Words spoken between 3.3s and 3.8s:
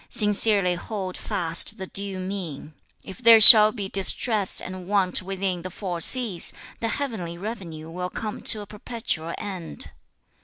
shall